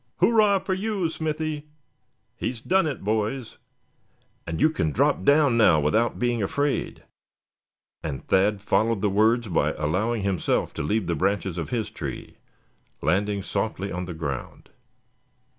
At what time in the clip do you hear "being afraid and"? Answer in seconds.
6.17-8.25